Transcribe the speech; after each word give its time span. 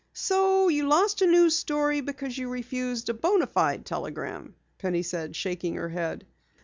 "So 0.13 0.67
you 0.67 0.87
lost 0.87 1.21
a 1.21 1.27
news 1.27 1.55
story 1.55 2.01
because 2.01 2.35
you 2.35 2.49
refused 2.49 3.07
a 3.09 3.13
bona 3.13 3.45
fide 3.45 3.85
telegram," 3.85 4.55
Penny 4.79 5.03
said, 5.03 5.35
shaking 5.35 5.75
her 5.75 5.89
head. 5.89 6.25